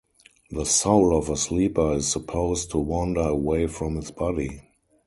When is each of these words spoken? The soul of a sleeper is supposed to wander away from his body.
The 0.49 0.65
soul 0.65 1.15
of 1.15 1.29
a 1.29 1.37
sleeper 1.37 1.93
is 1.93 2.07
supposed 2.07 2.71
to 2.71 2.79
wander 2.79 3.21
away 3.21 3.67
from 3.67 3.97
his 3.97 4.09
body. 4.09 4.61